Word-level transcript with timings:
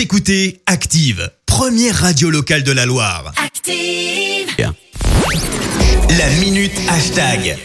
Vous 0.00 0.04
écoutez 0.04 0.62
Active, 0.64 1.30
première 1.44 1.94
radio 1.94 2.30
locale 2.30 2.62
de 2.62 2.72
la 2.72 2.86
Loire. 2.86 3.34
Active. 3.36 4.56
La 4.58 6.30
minute 6.40 6.72
hashtag. 6.88 7.58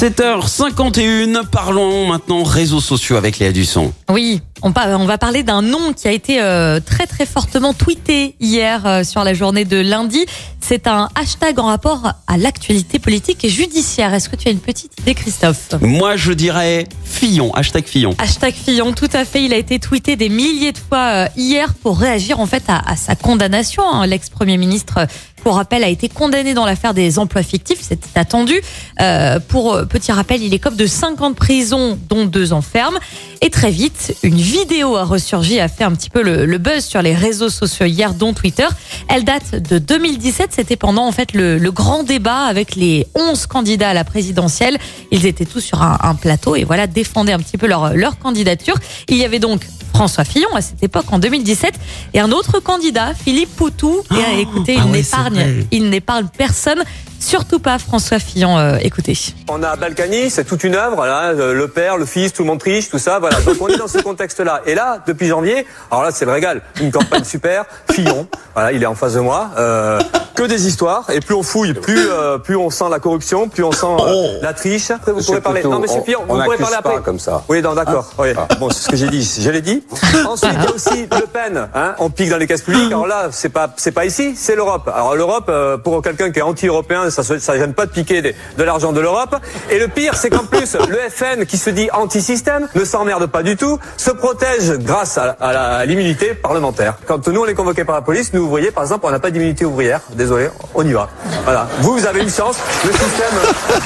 7h51, 0.00 1.46
parlons 1.50 2.06
maintenant 2.06 2.44
réseaux 2.44 2.80
sociaux 2.80 3.16
avec 3.16 3.38
Léa 3.38 3.52
Dusson. 3.52 3.92
Oui, 4.08 4.40
on, 4.74 5.06
va 5.06 5.18
parler 5.18 5.42
d'un 5.42 5.62
nom 5.62 5.92
qui 5.92 6.08
a 6.08 6.12
été 6.12 6.40
euh, 6.42 6.80
très 6.80 7.06
très 7.06 7.26
fortement 7.26 7.72
tweeté 7.72 8.34
hier 8.40 8.84
euh, 8.86 9.04
sur 9.04 9.22
la 9.24 9.34
journée 9.34 9.64
de 9.64 9.76
lundi. 9.76 10.24
C'est 10.60 10.88
un 10.88 11.08
hashtag 11.14 11.60
en 11.60 11.66
rapport 11.66 12.12
à 12.26 12.36
l'actualité 12.36 12.98
politique 12.98 13.44
et 13.44 13.48
judiciaire. 13.48 14.12
Est-ce 14.12 14.28
que 14.28 14.34
tu 14.34 14.48
as 14.48 14.50
une 14.50 14.58
petite 14.58 14.92
idée, 15.00 15.14
Christophe? 15.14 15.74
Moi, 15.80 16.16
je 16.16 16.32
dirais 16.32 16.86
Fillon, 17.04 17.54
hashtag 17.54 17.84
Fillon. 17.84 18.14
Hashtag 18.18 18.54
Fillon, 18.54 18.92
tout 18.92 19.08
à 19.12 19.24
fait. 19.24 19.44
Il 19.44 19.54
a 19.54 19.56
été 19.56 19.78
tweeté 19.78 20.16
des 20.16 20.28
milliers 20.28 20.72
de 20.72 20.78
fois 20.78 20.98
euh, 20.98 21.28
hier 21.36 21.72
pour 21.74 21.98
réagir 21.98 22.40
en 22.40 22.46
fait 22.46 22.64
à, 22.68 22.82
à 22.90 22.96
sa 22.96 23.14
condamnation. 23.14 23.84
hein. 23.88 24.06
L'ex-premier 24.06 24.56
ministre, 24.56 25.06
pour 25.46 25.54
rappel, 25.54 25.84
a 25.84 25.88
été 25.88 26.08
condamné 26.08 26.54
dans 26.54 26.66
l'affaire 26.66 26.92
des 26.92 27.20
emplois 27.20 27.44
fictifs. 27.44 27.78
C'était 27.80 28.18
attendu. 28.18 28.60
Euh, 29.00 29.38
pour 29.38 29.74
euh, 29.74 29.84
petit 29.84 30.10
rappel, 30.10 30.42
il 30.42 30.52
écope 30.52 30.74
de 30.74 30.88
5 30.88 31.22
ans 31.22 31.30
de 31.30 31.36
prison, 31.36 31.96
dont 32.08 32.24
2 32.24 32.52
ans 32.52 32.62
ferme. 32.62 32.98
Et 33.42 33.48
très 33.48 33.70
vite, 33.70 34.16
une 34.24 34.34
vidéo 34.34 34.96
a 34.96 35.04
ressurgi, 35.04 35.60
a 35.60 35.68
fait 35.68 35.84
un 35.84 35.92
petit 35.92 36.10
peu 36.10 36.20
le, 36.20 36.58
buzz 36.58 36.84
sur 36.84 37.00
les 37.00 37.14
réseaux 37.14 37.48
sociaux 37.48 37.86
hier, 37.86 38.12
dont 38.12 38.32
Twitter. 38.32 38.66
Elle 39.06 39.22
date 39.22 39.54
de 39.54 39.78
2017. 39.78 40.48
C'était 40.50 40.74
pendant 40.74 41.06
en 41.06 41.12
fait 41.12 41.32
le, 41.32 41.58
le 41.58 41.70
grand 41.70 42.02
débat 42.02 42.40
avec 42.40 42.74
les 42.74 43.06
11 43.14 43.46
candidats 43.46 43.90
à 43.90 43.94
la 43.94 44.02
présidentielle. 44.02 44.78
Ils 45.12 45.26
étaient 45.26 45.46
tous 45.46 45.60
sur 45.60 45.80
un, 45.80 45.96
un 46.02 46.16
plateau 46.16 46.56
et 46.56 46.64
voilà 46.64 46.88
défendaient 46.88 47.34
un 47.34 47.38
petit 47.38 47.56
peu 47.56 47.68
leur, 47.68 47.94
leur 47.94 48.18
candidature. 48.18 48.74
Il 49.08 49.16
y 49.16 49.24
avait 49.24 49.38
donc 49.38 49.60
François 49.96 50.24
Fillon 50.24 50.54
à 50.54 50.60
cette 50.60 50.82
époque 50.82 51.06
en 51.10 51.18
2017 51.18 51.72
et 52.12 52.20
un 52.20 52.30
autre 52.30 52.60
candidat, 52.60 53.14
Philippe 53.14 53.56
Poutou. 53.56 54.02
Et 54.10 54.14
euh, 54.14 54.40
écoutez, 54.40 54.76
ah 54.78 54.82
il 54.84 54.90
ouais, 54.90 54.98
n'épargne, 54.98 55.66
il 55.70 55.88
n'épargne 55.88 56.26
personne. 56.36 56.82
Surtout 57.18 57.60
pas 57.60 57.78
François 57.78 58.18
Fillon. 58.18 58.58
euh, 58.58 58.76
écoutez. 58.82 59.16
On 59.48 59.62
a 59.62 59.74
Balkany, 59.76 60.28
c'est 60.28 60.44
toute 60.44 60.64
une 60.64 60.74
œuvre, 60.74 61.06
là, 61.06 61.30
euh, 61.30 61.54
le 61.54 61.68
père, 61.68 61.96
le 61.96 62.04
fils, 62.04 62.34
tout 62.34 62.42
le 62.42 62.48
monde 62.48 62.60
triche, 62.60 62.90
tout 62.90 62.98
ça, 62.98 63.18
voilà. 63.20 63.40
Donc 63.40 63.56
on 63.58 63.68
est 63.68 63.78
dans 63.78 63.88
ce 63.88 63.96
contexte-là. 63.96 64.60
Et 64.66 64.74
là, 64.74 65.02
depuis 65.06 65.28
janvier, 65.28 65.66
alors 65.90 66.04
là 66.04 66.10
c'est 66.12 66.26
le 66.26 66.32
régal, 66.32 66.60
une 66.78 66.92
campagne 66.92 67.24
super, 67.24 67.64
Fillon, 67.90 68.28
voilà, 68.52 68.72
il 68.72 68.82
est 68.82 68.86
en 68.86 68.94
face 68.94 69.14
de 69.14 69.20
moi, 69.20 69.50
euh, 69.56 69.98
que 70.36 70.42
des 70.44 70.66
histoires, 70.68 71.06
et 71.10 71.20
plus 71.20 71.34
on 71.34 71.42
fouille, 71.42 71.72
plus 71.74 71.98
euh, 72.10 72.38
plus 72.38 72.56
on 72.56 72.70
sent 72.70 72.84
la 72.90 72.98
corruption, 73.00 73.48
plus 73.48 73.64
on 73.64 73.72
sent 73.72 73.86
euh, 74.00 74.38
la 74.42 74.52
triche. 74.52 74.90
Après, 74.90 75.10
vous 75.12 75.22
pourrez 75.22 75.40
parler. 75.40 75.62
Non, 75.64 75.78
Monsieur 75.80 76.00
on- 76.00 76.04
Fillon, 76.04 76.20
on 76.28 76.34
vous 76.36 76.42
pourrez 76.42 76.56
parler 76.58 76.76
pas 76.82 76.90
après. 76.90 77.02
comme 77.02 77.18
ça. 77.18 77.42
Oui, 77.48 77.62
d'accord. 77.62 78.12
Oui. 78.18 78.28
Bon, 78.60 78.68
c'est 78.70 78.84
ce 78.84 78.88
que 78.88 78.96
j'ai 78.96 79.08
dit, 79.08 79.38
je 79.40 79.50
l'ai 79.50 79.62
dit. 79.62 79.82
Ensuite, 80.28 80.52
il 80.58 80.62
y 80.64 80.66
a 80.66 80.70
aussi 80.74 81.06
Le 81.10 81.26
Pen, 81.26 81.68
hein, 81.74 81.94
on 81.98 82.10
pique 82.10 82.28
dans 82.30 82.36
les 82.36 82.46
caisses 82.46 82.62
publiques. 82.62 82.92
Alors 82.92 83.06
là, 83.06 83.28
c'est 83.32 83.48
pas 83.48 83.68
c'est 83.76 83.92
pas 83.92 84.04
ici, 84.04 84.34
c'est 84.36 84.54
l'Europe. 84.54 84.90
Alors 84.94 85.16
l'Europe, 85.16 85.46
euh, 85.48 85.78
pour 85.78 86.02
quelqu'un 86.02 86.30
qui 86.30 86.38
est 86.38 86.42
anti-européen, 86.42 87.08
ça 87.10 87.22
ça 87.22 87.56
gêne 87.56 87.72
pas 87.74 87.86
de 87.86 87.90
piquer 87.92 88.20
des- 88.22 88.34
de 88.58 88.62
l'argent 88.62 88.92
de 88.92 89.00
l'Europe. 89.00 89.36
Et 89.70 89.78
le 89.78 89.88
pire, 89.88 90.14
c'est 90.16 90.30
qu'en 90.30 90.44
plus, 90.44 90.74
le 90.88 90.98
FN, 91.10 91.46
qui 91.46 91.56
se 91.56 91.70
dit 91.70 91.88
anti-système, 91.92 92.68
ne 92.74 92.84
s'emmerde 92.84 93.26
pas 93.26 93.42
du 93.42 93.56
tout, 93.56 93.78
se 93.96 94.10
protège 94.10 94.72
grâce 94.80 95.16
à, 95.18 95.36
à 95.40 95.84
l'immunité 95.86 96.34
parlementaire. 96.34 96.94
Quand 97.06 97.26
nous, 97.28 97.40
on 97.40 97.46
est 97.46 97.54
convoqués 97.54 97.84
par 97.84 97.94
la 97.96 98.02
police, 98.02 98.32
nous, 98.34 98.42
ouvriers, 98.42 98.70
par 98.70 98.82
exemple, 98.84 99.06
on 99.06 99.10
n'a 99.10 99.18
pas 99.18 99.30
d'immunité 99.30 99.64
ouvrière. 99.64 100.00
Désolé, 100.26 100.48
on 100.74 100.84
y 100.84 100.92
va. 100.92 101.08
Voilà. 101.44 101.68
Vous, 101.82 101.92
vous 101.98 102.04
avez 102.04 102.20
une 102.20 102.28
chance. 102.28 102.56
Le 102.84 102.90
système. 102.90 103.80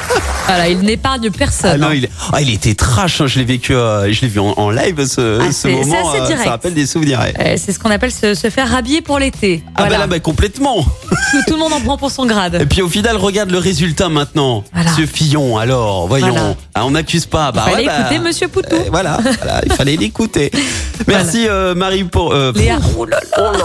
Voilà, 0.46 0.68
il 0.68 0.78
n'épargne 0.78 1.30
personne. 1.30 1.72
Ah 1.74 1.76
non, 1.76 1.88
hein. 1.88 1.94
il, 1.94 2.08
ah, 2.32 2.40
il 2.40 2.48
était 2.54 2.72
trash, 2.74 3.20
hein, 3.20 3.26
je 3.26 3.38
l'ai 3.38 3.44
vécu, 3.44 3.74
euh, 3.74 4.10
je 4.10 4.22
l'ai 4.22 4.28
vu 4.28 4.40
en, 4.40 4.54
en 4.56 4.70
live 4.70 5.04
ce, 5.06 5.38
Ah, 5.38 5.52
ce 5.52 5.68
moment, 5.68 6.08
assez 6.10 6.20
euh, 6.22 6.26
direct. 6.28 6.44
ça 6.44 6.50
rappelle 6.52 6.72
des 6.72 6.86
souvenirs. 6.86 7.20
ouais. 7.20 7.34
Euh, 7.38 7.56
C'est 7.58 7.72
ce 7.72 7.78
qu'on 7.78 7.90
appelle 7.90 8.10
se, 8.10 8.32
se 8.32 8.48
faire 8.48 8.74
habiller 8.74 9.02
pour 9.02 9.18
l'été. 9.18 9.62
Ah 9.66 9.82
Voilà. 9.82 9.90
bah 9.90 9.98
là, 9.98 10.06
bah, 10.06 10.18
complètement. 10.20 10.76
tout, 10.82 11.42
tout 11.46 11.52
le 11.52 11.58
monde 11.58 11.74
en 11.74 11.80
prend 11.82 11.98
pour 11.98 12.10
son 12.10 12.24
grade. 12.24 12.54
Et 12.58 12.64
puis 12.64 12.80
au 12.80 12.88
final, 12.88 13.18
regarde 13.18 13.50
le 13.50 13.58
résultat 13.58 14.08
maintenant. 14.08 14.64
Voilà. 14.72 14.88
Monsieur 14.92 15.04
Fillon, 15.06 15.58
alors, 15.58 16.08
voyons, 16.08 16.28
Voilà. 16.30 16.54
Ah, 16.74 16.86
on 16.86 16.92
n'accuse 16.92 17.26
pas. 17.26 17.52
Bah, 17.52 17.64
fallait 17.66 17.76
ouais, 17.76 17.84
bah, 17.86 18.00
écouter 18.00 18.18
Monsieur 18.18 18.48
Poutou. 18.48 18.76
euh, 18.76 18.84
voilà, 18.90 19.18
voilà, 19.42 19.60
il 19.66 19.72
fallait 19.74 19.96
l'écouter. 19.96 20.50
Merci 21.06 21.46
euh, 21.50 21.74
Marie 21.74 22.04
pour. 22.04 22.32
euh, 22.32 22.50
Léa. 22.56 22.78
Oh 22.96 23.04
là 23.04 23.20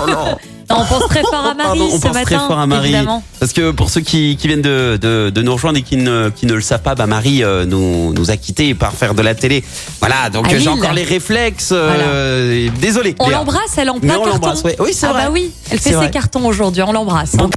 là. 0.08 0.38
Non, 0.70 0.78
on 0.82 0.86
pense 0.86 1.08
très 1.10 1.22
fort 1.22 1.46
à 1.46 1.54
Marie 1.56 1.64
Pardon, 1.80 1.86
on 1.92 1.96
ce 1.96 2.02
pense 2.02 2.14
matin. 2.14 2.24
très 2.24 2.36
fort 2.36 2.60
à 2.60 2.66
Marie. 2.68 2.90
Évidemment. 2.90 3.24
Parce 3.40 3.54
que 3.54 3.72
pour 3.72 3.90
ceux 3.90 4.02
qui, 4.02 4.36
qui 4.38 4.48
viennent 4.48 4.62
de, 4.62 4.98
de, 5.02 5.30
de 5.30 5.42
nous 5.42 5.54
rejoindre 5.54 5.78
et 5.78 5.82
qui 5.84 5.98
ne, 5.98 6.30
qui 6.30 6.46
ne 6.46 6.54
le 6.54 6.62
savent 6.62 6.82
pas, 6.82 6.96
bah 6.96 7.06
Marie 7.08 7.44
euh, 7.44 7.66
nous, 7.66 8.14
nous 8.14 8.32
a 8.32 8.38
quittés 8.38 8.74
par 8.74 8.94
faire 8.94 9.14
de 9.14 9.22
la 9.22 9.36
télé. 9.36 9.64
Voilà, 10.00 10.30
donc 10.30 10.48
À 10.48 10.50
j'ai 10.50 10.58
Lille. 10.60 10.70
encore 10.70 10.94
les 10.94 11.04
réflexes. 11.04 11.70
euh, 11.72 12.70
Désolé. 12.82 13.16
On 13.20 13.28
Léa. 13.28 13.38
l'embrasse, 13.40 13.78
elle 13.78 13.90
en 13.90 13.96
Mais 13.96 14.00
plein 14.02 14.16
on 14.18 14.24
carton. 14.24 14.32
l'embrasse, 14.32 14.64
ouais. 14.64 14.76
Oui, 14.80 14.92
c'est 14.94 15.06
ah 15.08 15.14
vrai. 15.14 15.26
bah 15.26 15.30
oui, 15.32 15.52
elle 15.70 15.80
C'est 15.80 15.90
fait 15.92 15.96
vrai. 15.96 16.06
ses 16.08 16.12
cartons 16.12 16.46
aujourd'hui, 16.48 16.82
on 16.84 16.92
l'embrasse. 16.94 17.36
hein. 17.40 17.50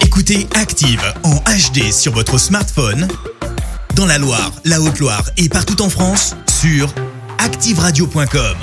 Écoutez 0.00 0.46
Active 0.54 1.02
en 1.24 1.34
HD 1.36 1.92
sur 1.92 2.12
votre 2.12 2.38
smartphone, 2.38 3.06
dans 3.96 4.06
la 4.06 4.18
Loire, 4.18 4.52
la 4.64 4.80
Haute-Loire 4.80 5.22
et 5.36 5.48
partout 5.48 5.80
en 5.82 5.88
France, 5.90 6.34
sur 6.60 6.88
activeradio.com. 7.38 8.56